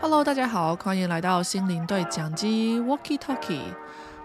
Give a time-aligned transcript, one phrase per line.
[0.00, 3.62] Hello，大家好，欢迎来到心灵对讲机 Walkie Talkie。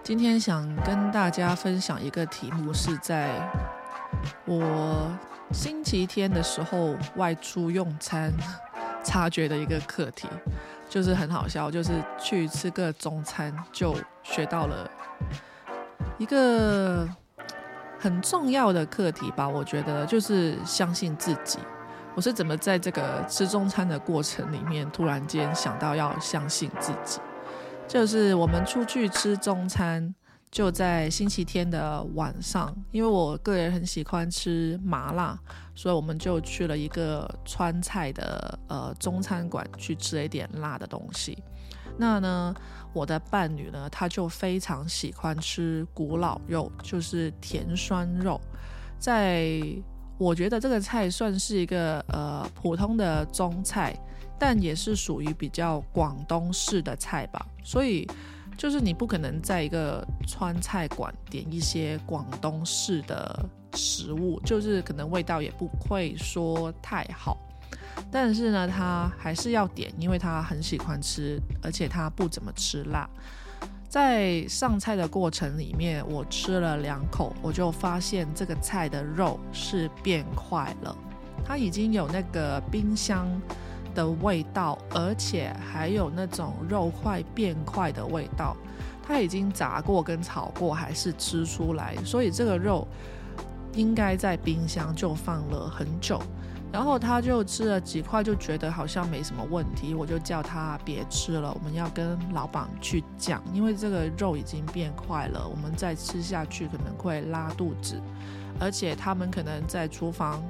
[0.02, 3.30] 今天想跟大家分享一个题目，是在
[4.44, 5.10] 我
[5.52, 8.32] 星期天的时候外出用餐，
[9.02, 10.28] 察觉的一个课题，
[10.88, 14.90] 就是很好笑，就是去吃个中餐，就学到了
[16.18, 17.08] 一个
[17.98, 19.48] 很重要的课题吧。
[19.48, 21.58] 我觉得就是相信自己。
[22.16, 27.20] 我是怎么在这个吃中餐的过程里面，突然间想到要相信自己？
[27.86, 30.12] 就是我们出去吃中餐，
[30.50, 35.38] 就在星期天的晚上，因为我个人很喜欢吃麻辣，
[35.74, 41.42] 所以我们就去了一个川菜的呃中餐馆去吃了一点辣的东西。
[41.96, 42.54] 那呢，
[42.92, 48.40] 我的伴侣呢，他就非常喜欢吃古老肉，就是甜酸肉，
[48.98, 49.62] 在。
[50.20, 53.96] 我觉得这个菜算是一个呃普通的中菜，
[54.38, 57.44] 但也是属于比较广东式的菜吧。
[57.64, 58.06] 所以
[58.54, 67.38] 就是你不可能在一个川菜馆点一些广东式的食物，就是可能味道也不会说太好。
[68.10, 73.08] 但是呢，他还是要点，因为他很喜欢吃，而且他不怎么吃辣。
[73.90, 80.96] 在上菜的过程里面，我吃了两口，我就发现这个菜的肉是变块了，
[81.44, 83.28] 它已经有那个冰箱
[83.92, 88.56] 的味道，而且还有那种肉块变块的味道。
[89.02, 92.86] 它已经炸过跟炒过，还是吃出来，所以这个肉
[93.74, 96.22] 应该在冰箱就放了很久。
[96.72, 108.00] 然后他就吃了几块，就觉得好像没什么问题，我就叫他别吃了，我们要跟老板去讲，因为这个肉已经变坏了，我们再吃下去可能会拉肚子，
[108.60, 110.40] 而且他们可能在厨房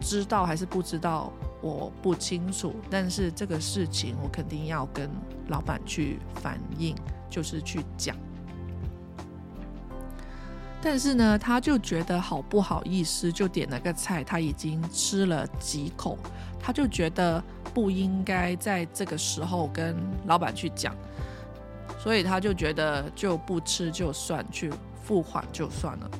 [0.00, 1.30] 知道还是不知道，
[1.60, 5.10] 我不清楚，但是这个事情我肯定要跟
[5.48, 6.96] 老板去反映，
[7.28, 8.16] 就是去讲。
[10.80, 16.16] 但是呢，他就觉得好不好意思，就点了个菜，他已经吃了几口，
[16.60, 17.42] 他就觉得
[17.74, 19.96] 不应该在这个时候跟
[20.26, 20.94] 老板去讲，
[21.98, 24.72] 所以他就觉得就不吃就算，去
[25.02, 26.10] 付款就算了。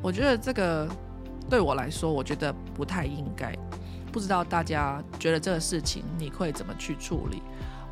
[0.00, 0.88] 我觉得这个
[1.50, 3.52] 对我来说，我觉得不太应该。
[4.12, 7.42] 不知道大家觉得这个事情你会怎么去处理？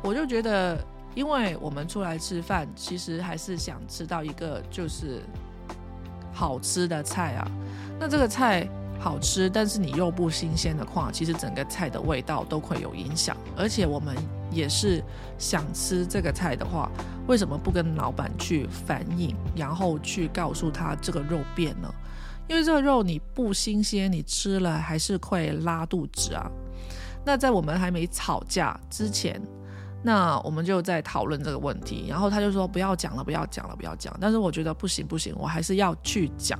[0.01, 0.81] 我就觉得，
[1.15, 5.21] 因为我们出来吃饭，其实还是想吃到一个就是。
[6.33, 7.47] 好吃的菜啊，
[7.99, 8.67] 那这个菜
[8.99, 13.37] 好吃，但是你又不新鲜的话，其实整个菜的味道都会有影响。
[13.55, 14.15] 而且我们
[14.51, 15.03] 也是
[15.37, 16.91] 想吃这个菜的话，
[17.27, 21.95] 为什么不跟老板去反映，然后去告诉他这个肉变了？
[22.47, 26.49] 因为这个肉你不新鲜，你吃了还是会拉肚子啊。
[27.25, 29.41] 那在我们还没吵架之前。
[30.05, 34.13] 那我们就在讨论这个问题，然后他就说不要讲了，不要讲了，不要讲。
[34.19, 36.59] 但是我觉得不行不行，我还是要去讲。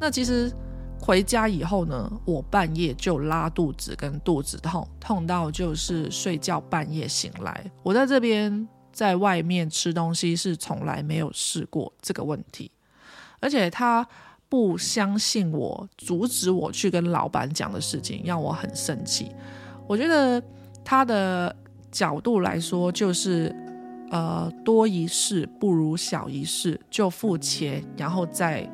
[0.00, 0.50] 那其实
[0.98, 7.70] 回家以后呢，我半夜就拉肚子跟肚子痛，痛到就是睡觉半夜醒来。
[7.82, 12.70] 我在这边在外面吃东西是从来没有试过这个问题，
[13.40, 14.08] 而且他
[14.48, 19.30] 不相信我，阻止我去跟老板讲的事情，让我很生气。
[19.86, 20.42] 我觉得
[20.82, 21.54] 他的。
[21.90, 23.54] 角度来说，就是，
[24.10, 28.68] 呃，多一事不如少一事，就付钱，然后再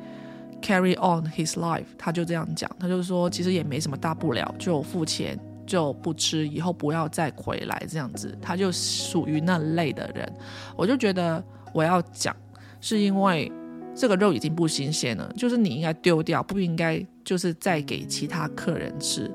[0.61, 1.85] carry on his life。
[1.97, 8.37] 他就这样讲，他就说，其实也没什么大不了，就付钱，就不吃，以后不要再回来这样子。
[8.41, 10.31] 他就属于那类的人，
[10.75, 12.35] 我就觉得我要讲，
[12.79, 13.51] 是因为
[13.95, 19.31] 这个肉已经不新鲜了，就是你应该丢掉，不应该就是再给其他客人吃。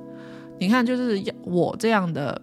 [0.59, 2.41] 你看，就是我这样的。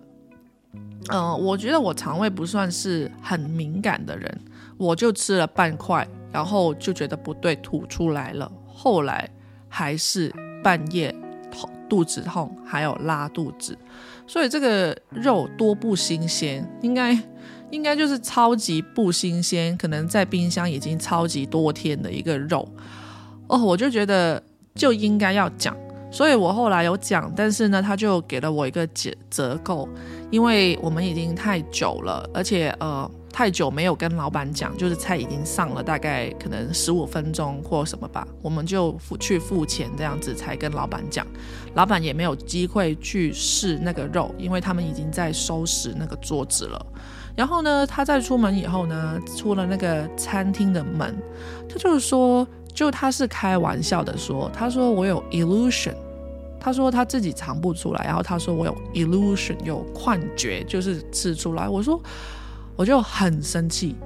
[1.11, 4.41] 嗯，我觉得我肠胃不算是很敏感的人，
[4.77, 8.51] 我就吃了半块，然后就觉得不对，吐出来了。
[8.67, 9.29] 后来
[9.67, 10.33] 还是
[10.63, 11.13] 半夜
[11.51, 13.77] 痛，肚子痛，还有拉肚子。
[14.27, 17.19] 所以这个肉多不新鲜，应该
[17.71, 22.67] 应该就是超级不新鲜，可能在冰箱已经超级多天的一个肉。
[23.47, 24.41] 哦，我就觉得
[24.75, 25.75] 就应该要讲。
[26.11, 29.87] 所以我后来有讲，但是呢，他就给了我一个折折扣，
[30.31, 41.25] 因为我们已经太久了，而且呃太久没有跟老板讲，就是菜已经上了，大概可能十五分钟或什么吧，我们就付去付钱这样子才跟老板讲，
[41.75, 46.85] 老板也没有机会去试那个肉，因为他们已经在收拾那个桌子了。
[47.35, 51.15] 然后呢，他在出门以后呢，出了那个餐厅的门，
[51.69, 52.45] 他就是说。
[52.79, 55.93] 就他是开玩笑的说，他说我有 illusion，
[56.61, 61.67] 他说他自己尝不出来，然后他说我有 illusion 有幻觉，就是吃出来。
[61.67, 62.01] 我说
[62.77, 63.97] 我就很生气。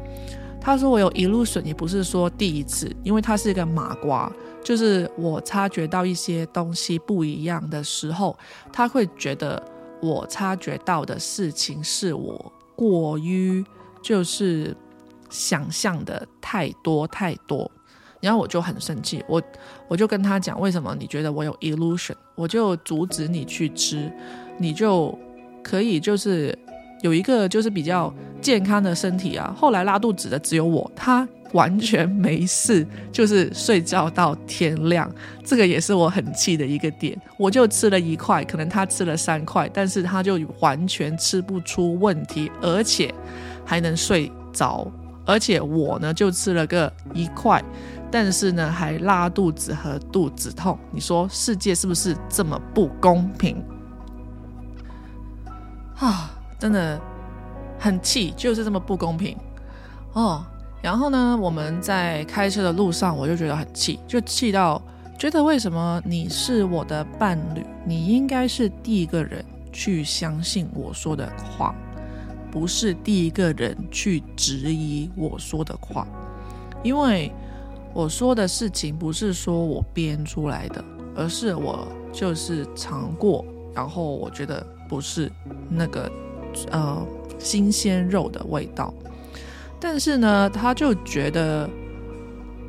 [0.59, 4.33] 他说我有 illusion 也不是说第一次，因为他是一个麻瓜，
[4.63, 8.35] 就是我察觉到一些东西不一样的时候，
[8.71, 9.61] 他会觉得
[10.01, 13.63] 我察觉到的事情是我过于
[14.01, 14.75] 就是
[15.29, 17.69] 想象的太多太多。
[18.23, 19.41] 然后我就很生气，我
[19.87, 22.15] 我就跟他讲，为什么你觉得我有 illusion？
[22.35, 24.09] 我就阻止你去吃，
[24.57, 25.17] 你就
[25.61, 26.57] 可以就是
[27.01, 29.53] 有一个就是比较健康的身体啊。
[29.57, 35.11] 后来拉肚子的只有我，他完全没事，就是睡觉到天亮。
[35.43, 37.19] 这个也是我很气的一个点。
[37.37, 43.13] 我就吃了一块，可能他吃了三块，但是他就完全吃不出问题，而且
[43.65, 44.89] 还能睡着。
[45.25, 47.63] 而且我呢，就吃了个一块。
[48.15, 53.59] 但是呢，还拉肚子和肚子痛，你说世界是不是这么不公平
[55.97, 56.29] 啊？
[56.59, 57.01] 真的
[57.79, 59.35] 很气，就是这么不公平
[60.13, 60.45] 哦。
[60.79, 64.79] 然后呢，我们在开车的路上，我就觉得很气，就气到
[65.17, 71.27] 觉得为什么你是我的伴侣，你应该是第一个人去相信我说的
[71.57, 71.73] 话，
[72.51, 76.07] 不是第一个人去质疑我说的话，
[76.83, 77.33] 因为。
[77.93, 80.83] 我说的事情不是说我编出来的，
[81.15, 85.31] 而是我就是尝过，然后我觉得不是
[85.69, 86.11] 那个
[86.71, 87.05] 呃
[87.37, 88.93] 新鲜肉的味道。
[89.79, 91.69] 但是呢，他就觉得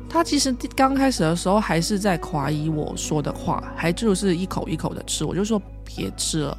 [0.07, 6.57] 他其实刚开始的时候还是在怀疑我说的话，还就是一口一口的吃，我就说别吃了。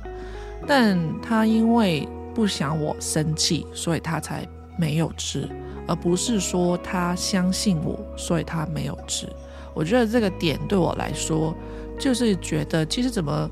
[0.67, 4.45] 但他因为不想我生气，所以他才
[4.77, 5.49] 没有吃。
[5.87, 9.29] 而不是说他相信我，所以他没有吃。
[9.75, 11.55] 我觉得这个点对我来说，
[11.99, 13.51] 就是觉得其实怎么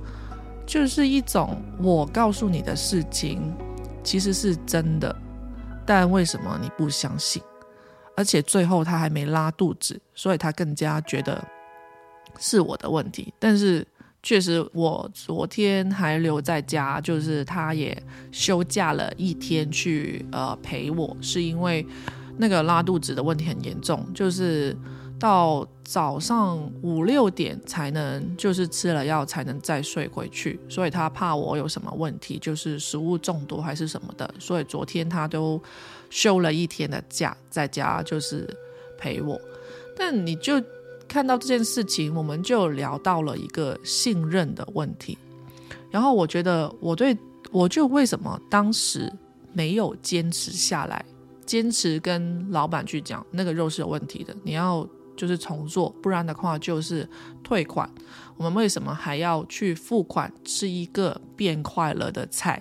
[0.66, 3.52] 就是一种我告诉你的事情
[4.02, 5.14] 其实是真的，
[5.84, 7.42] 但为什么你不相信？
[8.16, 11.46] 而且最后他还没拉肚子，所以他更加觉得
[12.38, 13.34] 是我的问题。
[13.38, 13.86] 但是
[14.22, 18.02] 确实，我昨天还留在家，就是他也
[18.32, 21.86] 休假了一天去呃陪我，是因为。
[22.36, 24.76] 那个拉肚子的问题很严重，就是
[25.18, 35.60] 到早上五六点才能，就是吃了药才能再睡回去，所以他怕我有什么问题，就是食物中毒还是什么的，所以昨天他都
[36.10, 38.48] 休了一天的假，在家就是
[38.98, 39.40] 陪我。
[39.96, 40.60] 但你就
[41.06, 45.16] 看到这件事情，我们就聊到了一个信任的问题，
[45.90, 47.16] 然后我觉得我对
[47.52, 49.12] 我就为什么当时
[49.52, 51.04] 没有坚持下来。
[51.46, 54.86] 坚持跟老板去讲那个肉是有问题的，你要
[55.16, 57.08] 就是重做，不然的话就是
[57.42, 57.88] 退款。
[58.36, 62.60] 我们为什么还要去付款吃一个变快了的菜，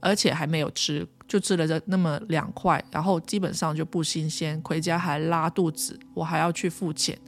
[0.00, 7.18] 而且还没有吃，就吃了这那么两块，然后基本上就不新鲜，回家还拉肚子，我还要去付钱。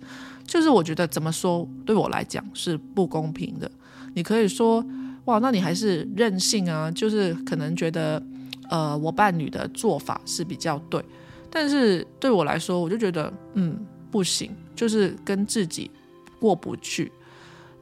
[0.47, 3.71] 就是我觉得怎么说对我来讲是不公平的。
[4.15, 4.85] 你可以说
[5.25, 8.23] 哇，那你还是任性啊，就是可能觉得。
[8.71, 11.05] 呃，我伴侣的做法是比较对，
[11.51, 13.79] 但是对我来说，我就觉得嗯
[14.11, 15.91] 不行，就是跟自己
[16.41, 17.13] 过不去。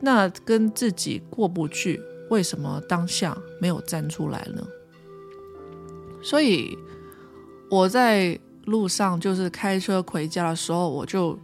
[0.00, 4.62] 那跟自己过不去，为什么当下没有站出来呢？
[6.22, 6.76] 所以
[7.70, 11.38] 我在路上就是开车回家的时候，我就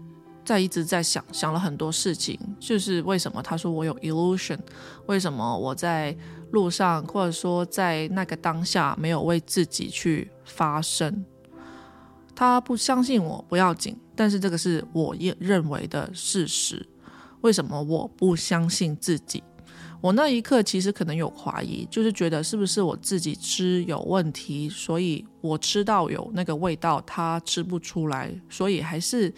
[0.44, 4.58] 在一直在想，想了很多事情，就是为什么他说我有 illusion，
[5.06, 6.14] 为什么我在。
[6.52, 11.24] 路上，或者说在那个当下，没有为自己去发声。
[12.34, 16.86] 他不相信我不要紧，但是这个是我认认为的事实。
[17.42, 19.42] 为什么我不相信自己？
[20.00, 29.32] 我那一刻其实可能有怀疑，就是觉得是不是我自己吃有问题，所以我吃到有那个味道，他吃不出来，所以还是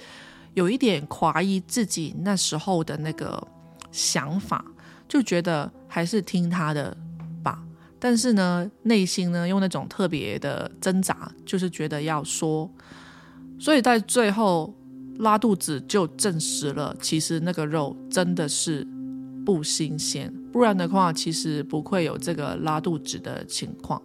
[0.55, 3.45] 有一点怀疑自己那时候的那个
[3.91, 4.65] 想法。
[5.09, 6.97] 就觉得还是听他的，
[8.05, 12.69] 但是呢，内心呢用那种特别的挣扎，就是觉得要说，
[13.61, 14.75] 所以在最后
[15.21, 18.85] 拉肚子就证实了，其实那个肉真的是
[19.47, 24.03] 不新鲜，不然的话，其实不会有这个拉肚子的情况。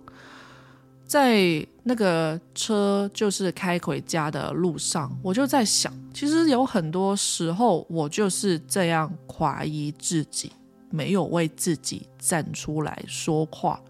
[1.07, 10.51] 在那个车就是开回家的路上，我就在想，其实有很多时候我就是这样怀疑自己。
[10.89, 13.81] 没有为自己站出来说话，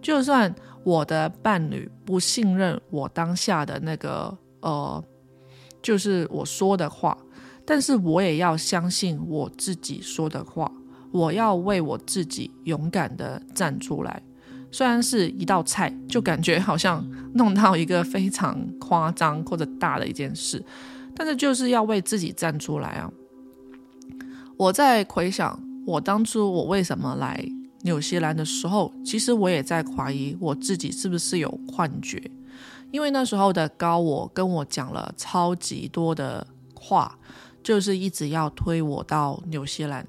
[0.00, 5.04] 就算我的伴侣不信任我当下的那个呃，
[5.82, 7.16] 就是我说的话，
[7.64, 10.70] 但是我也要相信我自己说的话。
[11.12, 14.22] 我要为我自己勇敢的站出来。
[14.70, 17.02] 虽然是一道菜，就感觉好像
[17.34, 20.62] 弄到一个非常夸张或者大的一件事，
[21.14, 23.10] 但是就是要为自己站出来啊！
[24.58, 27.42] 我在回想我当初我为什么来
[27.82, 32.20] 纽西兰的时候，其实我也在怀疑我自己是不是有幻觉，
[32.90, 37.16] 因为那时候的高我跟我讲了超级多的话，
[37.62, 40.04] 就是一直要推我到纽西兰。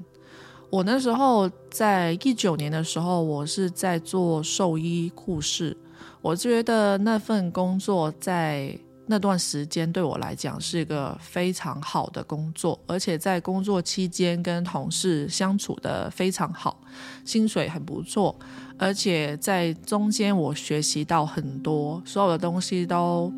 [0.72, 5.78] 我那时候在一九年的时候，我是在做兽医护士。
[6.22, 8.78] 我觉得那份工作在
[9.10, 16.82] 那段时间对我来讲是一个非常好的工作，而且在工作期间跟同事相处的非常好，
[17.24, 18.38] 薪水很不错，
[18.78, 23.32] 而且在中间我学习到很多，所有的东西都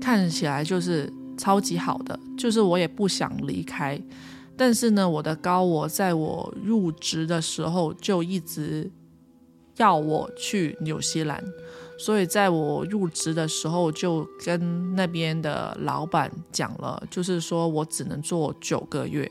[0.00, 4.00] 看起来就是超级好的，就是我也不想离开。
[4.56, 8.90] 但是呢，我的高我在我入职的时候就一直
[9.76, 11.44] 要我去纽西兰，
[11.98, 19.30] 所以在我入职的时候就跟那边的老板讲了，就是说我只能做九个月，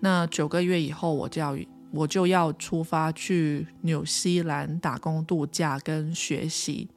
[0.00, 1.56] 那九个月以后我就要
[1.92, 6.88] 我就要出发去纽西兰打工度假跟学习。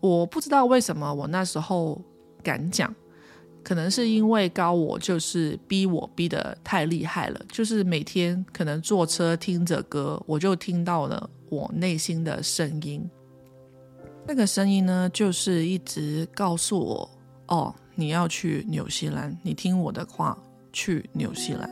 [0.00, 2.00] 我不知道为什么我那时候
[2.42, 2.94] 敢讲。
[3.64, 13.06] 可能是因为高我就是逼我逼得太厉害了，就是每天可能坐车听着歌，我就听到了我内心的声音。
[14.30, 17.10] 那个声音呢，就是一直告诉我
[17.48, 20.36] ：“哦，你要去纽西兰，你听我的话
[20.70, 21.66] 去纽西兰。”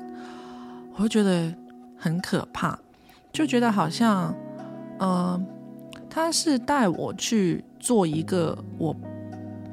[0.97, 1.55] 我会觉得
[1.99, 2.79] 很可怕，
[3.31, 4.35] 就觉得好像，
[4.99, 5.39] 呃，
[6.09, 8.97] 他是带我去做一个我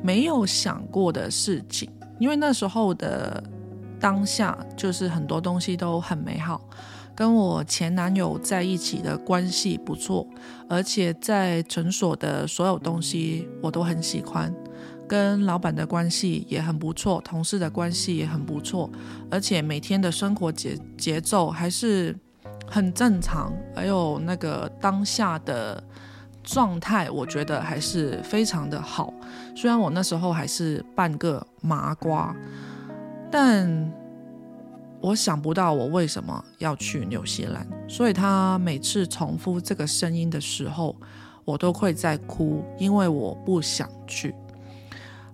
[0.02, 1.90] 没有想过的事情。
[2.20, 3.42] 因为那时候的
[3.98, 6.60] 当下，就是很多东西都很美好，
[7.16, 10.28] 跟我前男友在一起的关系不错，
[10.70, 14.54] 而且在诊所的所有东西我都很喜欢，
[15.08, 18.90] 跟老板的关系也很不错，同事的关系也很不错，
[19.30, 22.16] 而且每天的生活节节奏还是
[22.68, 25.84] 很正常，还有那个当下的。
[26.46, 29.14] 状态我觉得还是非常的好，
[29.56, 32.36] 虽然我那时候还是半个麻瓜，
[33.32, 33.90] 但
[35.04, 40.96] 我想不到我为什么要去纽西兰，所以他每次重复这个声音的时候，
[41.44, 44.34] 我都会在哭，因为我不想去。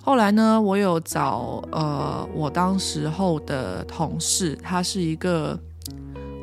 [0.02, 5.58] 后来呢，我有找呃我当时候的同事，他是一个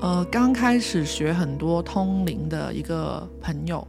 [0.00, 3.84] 呃刚开始学很多通灵的一个朋友。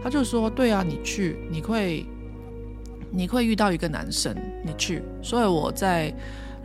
[0.00, 2.06] 他就说：“对啊，你去，你会，
[3.10, 4.32] 你会遇到一个男生，
[4.64, 5.02] 你去。
[5.20, 6.14] 所以我在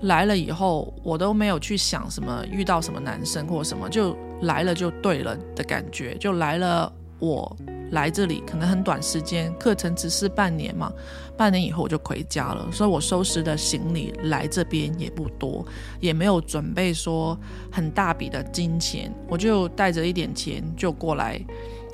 [0.02, 6.92] 来了以后，我都没有去想什么遇到什么男生或什么，就来了就对了的感觉，就来了。
[7.20, 7.56] 我
[7.92, 10.92] 来这里可能很短时间，课程只是半年嘛，
[11.38, 12.68] 半年以后我就回家了。
[12.72, 15.64] 所以我收拾的行李来这边也不多，
[16.00, 17.38] 也没有准备说
[17.72, 21.40] 很大笔的金钱，我就带着一点钱就过来。”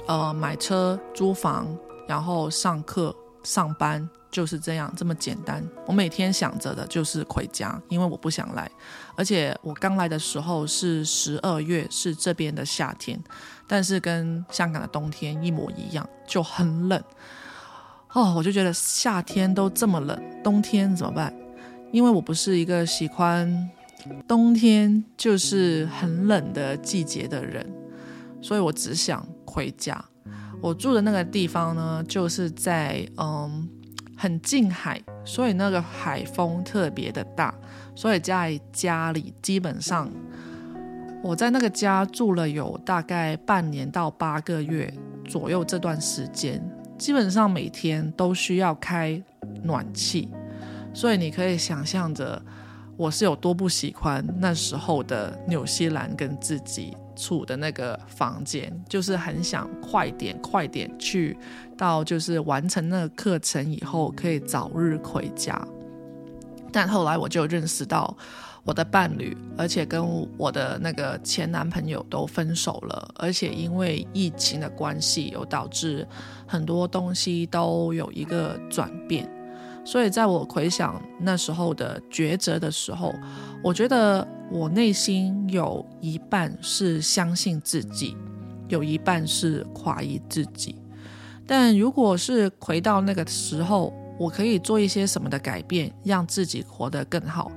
[0.07, 5.63] 呃，买车、租房，然后上课、上班，就是这样，这么简单。
[5.85, 8.69] 我每天想着的就是回家，因为我不想来。
[9.15, 13.19] 而且我刚来的时候是十二月，是这边的夏天，
[13.67, 17.01] 但是跟香港的冬天一模一样，就很冷。
[18.13, 21.33] 哦，我就觉得夏天都这么冷，冬天怎么办？
[21.91, 23.69] 因为我不是一个喜欢
[24.27, 27.69] 冬天就是很冷的季节的人，
[28.41, 29.25] 所以我只想。
[29.49, 30.05] 回家，
[30.61, 33.67] 我住的那个地方呢，就是在嗯
[34.17, 37.53] 很近海，所以那个海风特别的大，
[37.95, 40.09] 所以在家里基本上
[41.23, 44.91] 我在那个家住了有大概半年到八个月
[45.25, 46.59] 左右，这段时间
[46.97, 49.21] 基本上每天都需要开
[49.61, 50.27] 暖气，
[50.93, 52.41] 所以你可以想象着
[52.97, 56.97] 我是有多不喜欢那时候的纽西兰跟自己。
[57.19, 61.35] 处的那个房间，就是很想快点快点去
[61.77, 65.65] 到，就是完成那个课程以后可以早日回家。
[66.71, 68.15] 但后来我就认识到
[68.63, 76.05] 我的伴侣，而且跟我的那个前男朋友都分手了，而且因为疫情的关系，有导致
[76.45, 79.31] 很多东西都有一个转变。
[79.85, 83.15] 所以在我回想那时候的抉择的时候，
[83.63, 88.17] 我觉得我内心有一半是相信自己，
[88.67, 90.75] 有一半是怀疑自己。
[91.47, 97.49] 但如果是回到那个时候，我可以做一些什么的改变，让自己活得更好，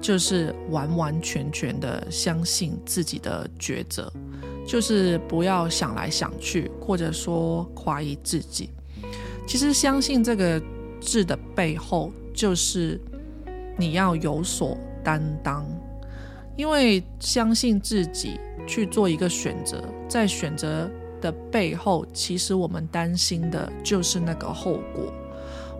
[0.00, 4.12] 就是完完全全的相信自己的抉择，
[4.66, 8.70] 就是不要想来想去，或者说怀疑自己。
[9.46, 10.60] 其实相信这个
[11.00, 13.00] 字的背后，就是
[13.78, 15.64] 你要有所担当，
[16.56, 20.90] 因为相信自己去做一个选择，在选择
[21.20, 25.12] 的背后，其实我们担心的就是那个后果。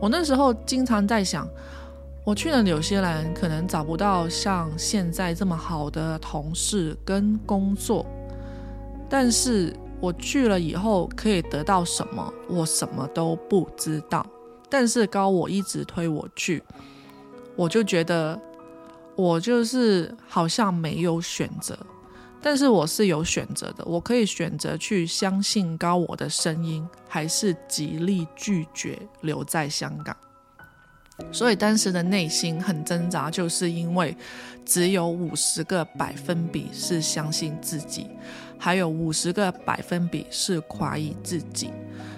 [0.01, 1.49] 我那时候经常在想。
[2.25, 8.05] 我去了纽西兰，可能找不到像现在这么好的同事跟工作，
[9.09, 14.27] 但是我去了以后可以得到什么，我什么都不知道。
[14.69, 16.63] 但是高我一直推我去，
[17.57, 18.39] 我就觉得
[19.17, 21.79] 我就是好像没有选择，
[22.41, 30.17] 但是我是有选择的，我可以选择去相信高我的声音，还是极力拒绝留在香港。
[31.33, 34.17] 所以当时的内心很挣扎，就是因为
[34.65, 38.07] 只有五十个百分比是相信自己，
[38.57, 41.73] 还有五十个百分比是怀疑自己。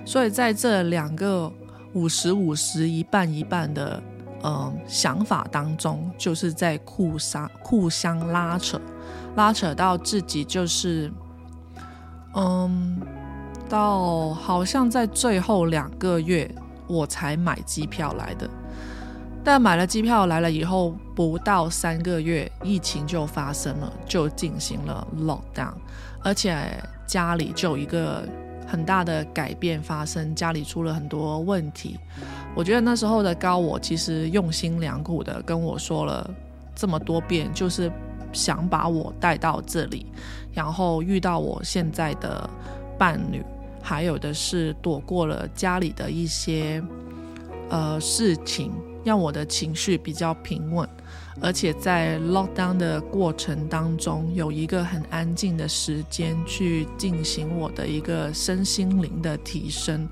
[0.05, 1.51] 所以在这两个
[1.95, 4.03] 五十五十一半一半的
[4.43, 8.79] 嗯想法当中，就是在互相互相拉扯，
[9.37, 11.11] 拉扯到自己就是
[12.35, 13.01] 嗯，
[13.69, 16.51] 到好像在最后两个月
[16.87, 18.49] 我才买机票来的。
[19.43, 25.73] 但买了机票来了以后，不到三个月，疫情就发生了，就进行了 lockdown，
[26.23, 26.55] 而且
[27.07, 28.23] 家里就有一个
[28.67, 31.99] 很大的改变发生，家里出了很多问题。
[32.55, 36.31] 我觉得那时候的高我其实用心良苦的跟我说了
[36.75, 37.91] 这么多遍，就是
[38.33, 40.07] 想把我带到这里，
[40.53, 42.49] 然后遇到我现在的
[42.99, 43.43] 伴侣，
[43.83, 46.83] 还有的是躲过了家里的一些
[47.69, 48.73] 呃事情。
[49.03, 50.87] 让我的情绪比较平稳，
[51.41, 60.07] 而且在 lockdown 的过程当中，有一个很安静的时间去进行我的一个身心灵的提升。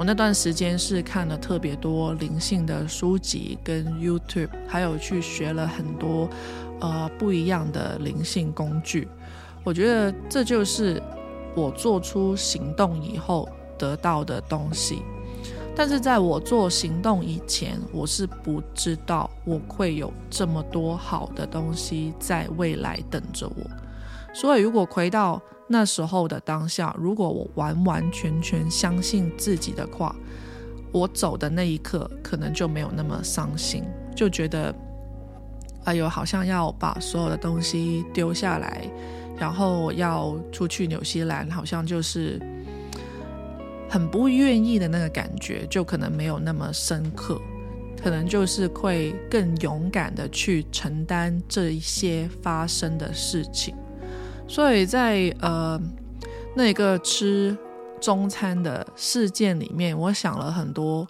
[0.00, 6.26] 我那段时间是看了特别多灵性的书籍跟 YouTube，还有去学了很多
[6.80, 9.06] 呃不一样的灵性工具。
[9.62, 11.02] 我觉得这就是
[11.54, 15.02] 我做出行动以后得到的东西。
[15.76, 23.70] 但是在我做行动以前，我是不知道我会有这么多好的东西在未来等着我。
[24.32, 30.14] 所以，如果回到那时候的当下，如果我完完全全相信自己的话，
[30.92, 34.74] 我走的那一刻可能就没有那么伤心，就觉得，
[35.84, 38.82] 哎呦，好像要把所有的东西丢下来，
[39.38, 42.40] 然后要出去纽西兰，好像就是。
[43.92, 47.42] 很不愿意的那个感觉，就可能没有那么深刻，
[48.00, 53.74] 可能就是会更勇敢的去承担这一些发生的事情。
[54.50, 55.80] 所以在呃
[56.56, 57.56] 那个吃
[58.00, 61.06] 中餐的事件里面，我想了很多。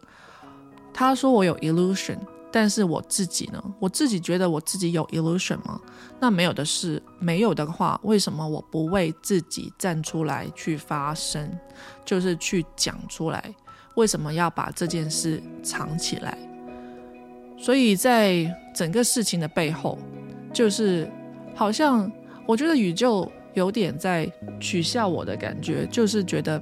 [0.92, 2.18] 他说我有 illusion。
[2.53, 3.62] 但是我自己呢？
[3.79, 5.81] 我自己觉得我自己有 illusion 吗？
[6.18, 11.48] 那没有的是，没有的话，为什么我不为自己站出来去发声，
[12.05, 13.55] 就是去讲出来？
[13.94, 16.37] 为什么要把这件事藏起来？
[17.57, 19.96] 所以在整个事情的背后，
[20.53, 21.09] 就是
[21.55, 22.11] 好像
[22.46, 26.61] 我觉得宇宙有点在取笑我的感觉，就是觉得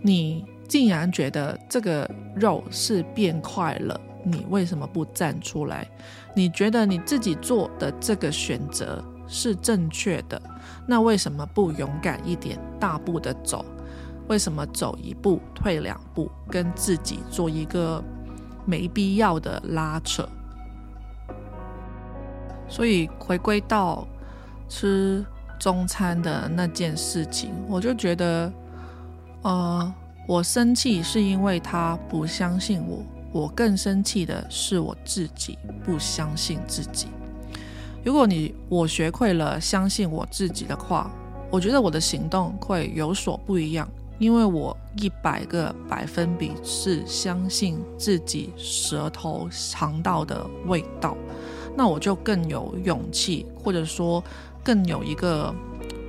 [0.00, 4.00] 你竟然觉得这个肉是变快了。
[4.24, 5.84] 你为什么不站出来？
[6.34, 10.40] 你觉得你自己做的这个选择是正确的，
[10.86, 13.64] 那为什么不勇敢一点，大步的走？
[14.28, 18.02] 为什么走一步退两步，跟自己做一个
[18.64, 20.28] 没必要的拉扯？
[22.68, 24.06] 所以回归到
[24.74, 25.22] 吃
[25.60, 28.50] 中餐的那件事情，我就觉得，
[29.42, 29.94] 呃，
[30.26, 33.04] 我生气是因为他不相信我。
[33.32, 37.08] 我更生气的是我自己不相信自己。
[38.02, 41.10] 如果你我学会了相信我自己的话，
[41.50, 43.86] 我觉得我的行动会有所不一样，
[44.18, 51.16] 因为我一百个百分比是相信自己舌头尝到的味道，
[51.76, 54.22] 那我就更有勇气，或者说
[54.62, 55.54] 更有一个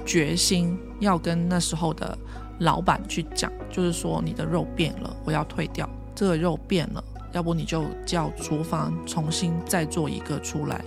[0.05, 2.17] 决心，要跟那时候的
[2.59, 7.03] 老板去讲，就是说你的肉变了，我要退掉，这个肉变了。
[7.31, 10.85] 要不你就叫厨房重新再做一个出来，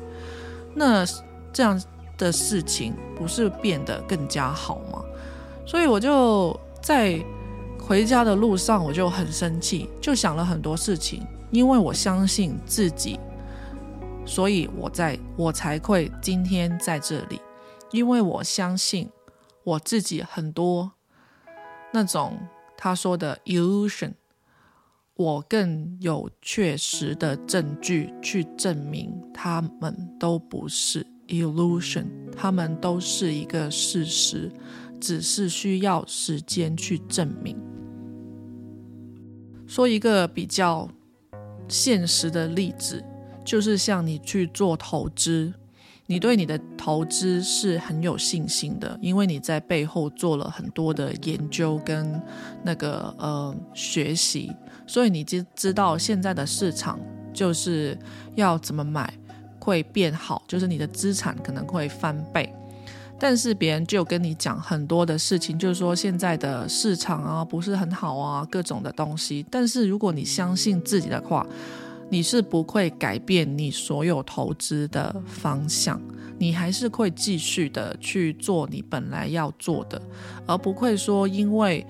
[0.74, 1.05] 那
[1.52, 1.83] 这样
[2.16, 5.02] 的事情不是变得更加好吗？
[5.66, 7.20] 所以我就在
[7.81, 11.26] 回家的路上，我就很生气，就想了很多事情。
[11.50, 13.18] 因为我相信自己，
[14.24, 17.40] 所以我在我才会今天在这里。
[17.92, 19.09] 因为我相信
[19.64, 20.92] 我自己很多
[21.92, 22.38] 那种
[22.77, 24.12] 他说的 illusion，
[25.14, 34.53] 我更有确实的证据去证明他们都不是 illusion，他们都是一个事实，
[35.01, 37.57] 只是需要时间去证明。
[39.66, 40.88] 说一个比较
[41.66, 43.03] 现实的例子，
[43.44, 45.53] 就是像你去做投资，
[46.07, 52.21] 你对你的投资是很有信心的，因为你在背后做了很多的研究跟
[52.62, 54.53] 那个呃学习，
[54.87, 56.99] 所以你知知道现在的市场
[57.33, 57.99] 就是
[58.37, 59.12] 要怎么买
[59.59, 62.55] 会变好，就是你的资产可能会翻倍。
[63.19, 69.45] 但是别人就跟你讲很多的事情，就是说现在的市场啊不是很好啊，各种的东西。
[69.51, 71.45] 但是如果你相信自己的话，
[72.09, 76.01] 你是不会改变你所有投资的方向，
[76.38, 80.01] 你还是会继续的去做你本来要做的，
[80.47, 81.87] 而不会说因为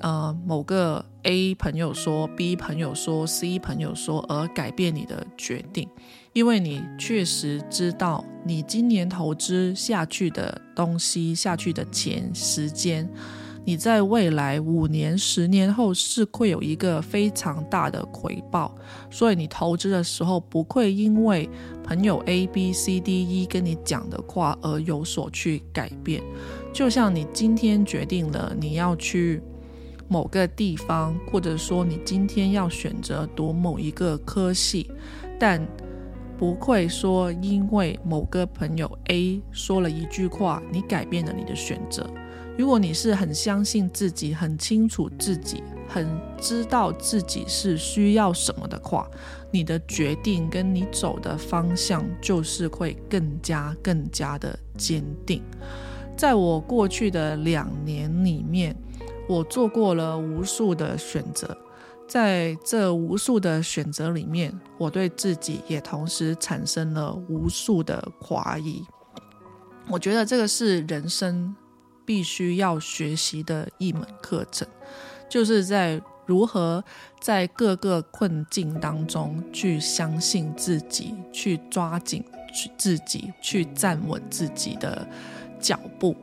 [0.00, 5.88] 呃某个 A 朋友说、B 朋友说、C 朋友说而改变你的决定。
[6.34, 13.08] 因为你确实知道，你今年投资下去的东西、下去的钱、时间，
[13.68, 18.74] 你在未来五年、十年后是会有一个非常大的回报，
[19.10, 21.46] 所以你投资的时候不会因为
[21.84, 26.22] 朋友 A、B、C、D、E 跟你讲的话而有所去改变。
[26.72, 29.42] 就像你今天决定了你要去
[30.08, 34.90] 某个地方，或者说你今天要选择读某一个科系，
[35.38, 35.60] 但
[36.38, 42.08] 不会说，因为某个朋友 A 说了一句话，你改变了你的选择。
[42.56, 46.08] 如果你是很相信自己，很清楚自己，很
[46.40, 49.08] 知道自己是需要什么的话，
[49.50, 55.42] 你的决定跟你走的方向就是会更加更加的坚定。
[56.16, 58.76] 在我过去的两年里面，
[59.28, 61.56] 我做过了无数的选择。
[62.08, 68.82] 在这无数的选择里面，我对自己也同时产生了无数的怀疑。
[69.88, 71.54] 我觉得这个是人生
[72.06, 74.66] 必须要学习的一门课程，
[75.28, 76.82] 就是在如何
[77.20, 82.24] 在各个困境当中去相信自己，去抓紧
[82.78, 85.06] 自己，去站稳自己的
[85.60, 86.16] 脚步。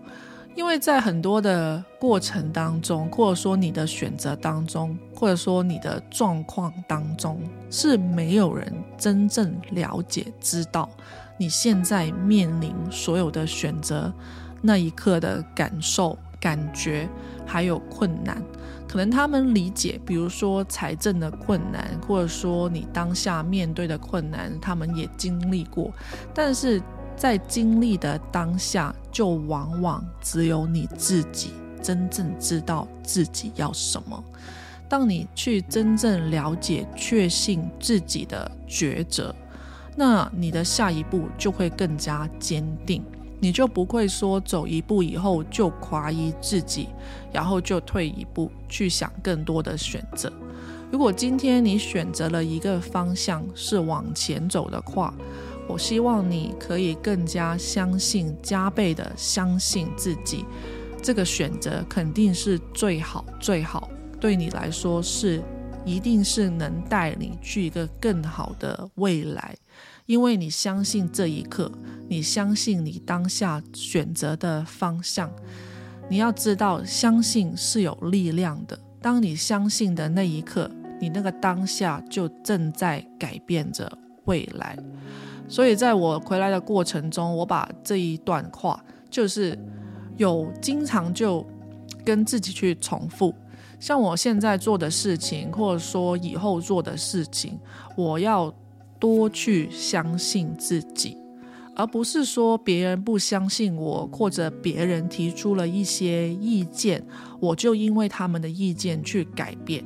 [0.55, 10.89] 因为在很多的过程当中，或者说你的选择当中，或者说你的状况当中，是没有人真正了解、知道
[11.37, 14.11] 你现在面临所有的选择
[14.61, 17.09] 那一刻的感受、感觉
[17.45, 18.41] 还有困难。
[18.87, 25.91] 可能他们理解，比如说财政的困难，或者说你当下面对的困难，他们也经历过，
[26.33, 26.81] 但是。
[27.15, 31.51] 在经历的当下，就往往只有你自己
[31.81, 34.23] 真正知道自己要什么。
[34.87, 39.35] 当你去真正了解、确信自己的抉择，
[39.95, 43.03] 那你的下一步就会更加坚定。
[43.39, 46.87] 你就不会说走一步以后就怀疑自己，
[47.33, 50.31] 然后就退一步去想更多的选择。
[50.91, 55.13] 如果今天你选择了一个方向是往前走的话，
[55.67, 60.45] 我希望你可以更加相信，加倍的相信自己，
[61.01, 65.41] 这个选择肯定是最好最好，对你来说是
[65.83, 69.55] 一定是能带你去一个更好的未来，
[70.05, 71.71] 因为你相信这一刻，
[72.07, 75.31] 你相信你当下选择的方向。
[76.07, 78.79] 你要知道，相信是有力量的。
[79.01, 80.69] 当你相信的那一刻，
[81.01, 83.91] 你那个当下就正在改变着
[84.25, 84.77] 未来。
[85.47, 89.57] 所以，在我回来的过程中，我把这一段话，就是
[90.17, 91.45] 有经常就
[92.03, 93.33] 跟自己去重复，
[93.79, 97.59] 像我现在做的事情，或者说以后做的事情，
[97.95, 98.51] 我要
[98.99, 101.15] 多去相信自己，
[101.75, 107.03] 而不是说别人不相信我，或者别人提出了一些意见，
[107.39, 109.85] 我就因为他们的意见去改变。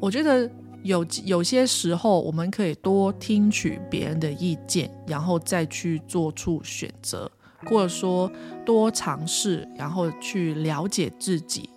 [0.00, 0.50] 我觉得。
[0.82, 7.30] 有有些时候，我们可以多听取别人的意见，然后再去做出选择，
[7.66, 8.30] 或者说
[8.66, 11.70] 多尝试，然后去了解自己。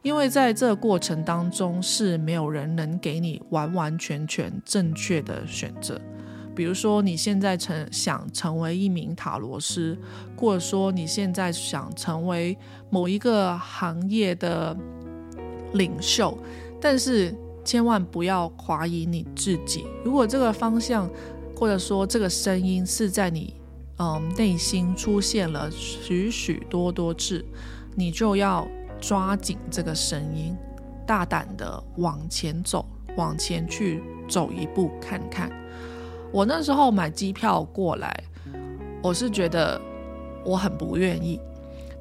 [0.00, 6.00] 因为在这个过程当中，是没有人能给你完完全全正确的选择。
[6.54, 9.98] 比如说，你现在成想成为一名塔罗师，
[10.36, 12.56] 或者说你现在想成为
[12.88, 14.74] 某一个行业的
[15.74, 16.38] 领袖，
[16.80, 17.34] 但是。
[17.68, 19.84] 千万不要怀疑你自己。
[20.02, 21.06] 如果这个方向，
[21.54, 23.60] 或者说这个声音是在你
[23.98, 27.44] 嗯，内心出现了许许多多次，
[27.94, 28.66] 你就要
[28.98, 30.56] 抓紧这个声音，
[31.06, 32.86] 大胆的往前走，
[33.18, 35.52] 往前去走一步看看。
[36.32, 38.24] 我那时候买机票过来，
[39.02, 39.78] 我是觉得
[40.42, 41.38] 我很不愿意，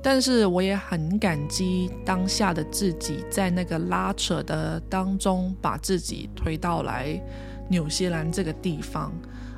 [0.02, 7.22] 但是我也很感激当下的自己，在那个拉扯的当中，把自己推到来
[7.70, 9.12] 纽西兰这个地方。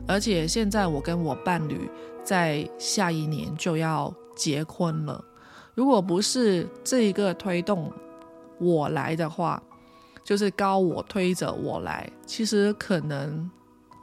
[0.08, 1.88] 而且现在我跟我伴侣
[2.24, 5.24] 在下一年就要结婚了。
[5.76, 7.92] 如果不是这一个推动
[8.60, 9.62] 我来的话，
[10.24, 13.50] 就是高我推着我来，其实可能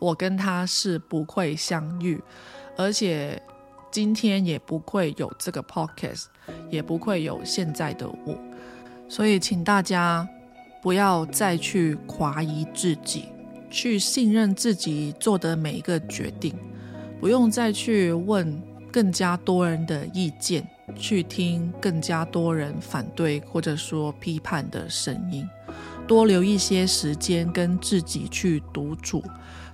[0.00, 2.22] 我跟他是不会相遇，
[2.76, 3.42] 而且
[3.96, 6.24] 今天也不会有这个 podcast，
[6.68, 8.38] 也不会有现在的我。
[9.08, 10.28] 所以，请大家
[10.82, 13.24] 不要再去怀疑自己。
[13.70, 16.54] 去信任自己做的每一个决定，
[17.18, 25.48] 不用再去问更加多人的意见，去听更加多人反对或者说批判的声音，
[26.06, 29.24] 多留一些时间跟自己去独处，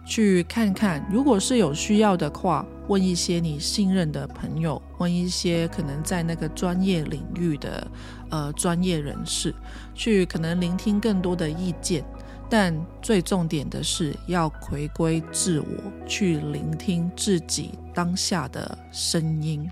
[0.04, 7.86] 去看看，如果是有需要的话，问一些你信任的朋友，问一些可能在那个专业领域的
[8.30, 9.54] 呃专业人士，
[9.94, 12.04] 去可能聆听更多的意见。
[12.50, 15.66] 但最重点的是要回归自我，
[16.06, 19.66] 去聆听自己当下的声音。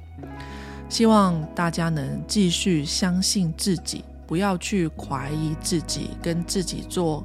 [0.89, 7.23] 希望大家能继续相信自己，不要去怀疑自己，跟自己做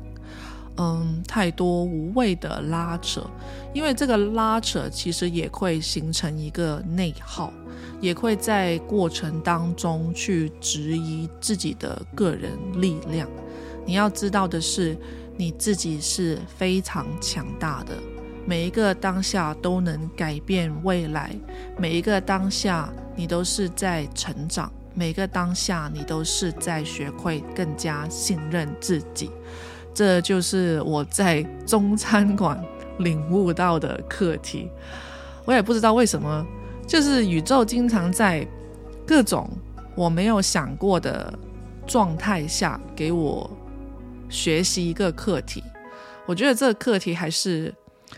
[0.78, 3.22] 嗯太多无谓的拉扯，
[3.74, 7.52] 因为这个拉扯其实也会形成一个内耗，
[8.02, 13.30] 也会在过程当中去质疑自己的个人力量。
[13.86, 14.98] 你要知道的是。
[15.38, 17.94] 你自己是非常强大的，
[18.46, 21.36] 每一个当下都能改变未来，
[21.78, 29.30] 每一个当下你都是在成长，每个当下你都是在学会更加信任自己。
[29.96, 32.64] 这就是我在中餐馆
[33.00, 34.70] 领悟到的课题。
[35.46, 36.46] 我也不知道为什么，
[36.86, 38.48] 就是宇宙经常在
[39.08, 39.50] 各种
[39.96, 41.34] 我没有想过的
[41.88, 43.50] 状态下给我。
[44.28, 45.64] 学习一个课题，
[46.26, 47.72] 我觉得这个课题还是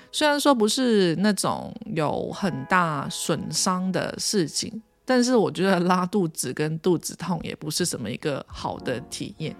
[0.10, 9.54] 虽然说不是那种有很大损伤的事情，但是我觉得拉肚子跟肚子痛也不是什么一个好的体验。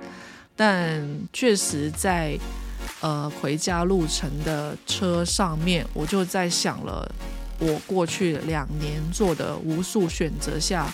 [0.58, 2.38] 但确实在
[3.00, 7.10] 呃回家路程的车上面，我就在想了
[7.60, 10.92] 我过去两年做的无数选择下，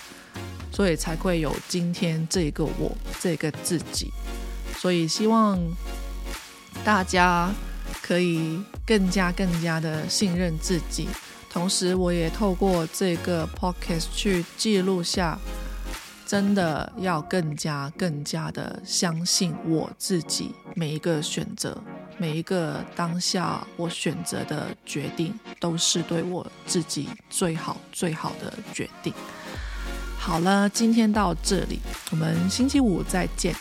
[0.71, 4.12] 所以才会有今天这个我这个自己。
[4.78, 5.58] 所以希望
[6.84, 7.49] 大家
[8.02, 11.08] 可以更加更加的信任自己，
[11.49, 15.39] 同时我也透过这个 podcast 去记录下，
[16.34, 21.80] 真的要更加更加的相信我自己每一个选择，
[22.17, 29.13] 每一个当下我选择的决定都是对我自己最好最好的决定。
[30.17, 33.56] 好了，今天到这里，我们星期五再见。